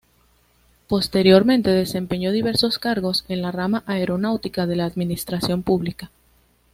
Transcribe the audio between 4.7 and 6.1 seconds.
la administración pública.